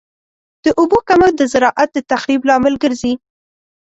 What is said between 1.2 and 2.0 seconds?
د زراعت د